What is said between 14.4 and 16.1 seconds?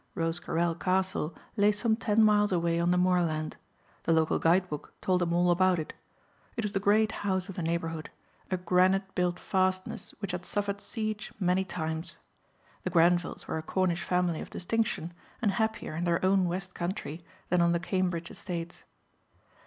of distinction and happier in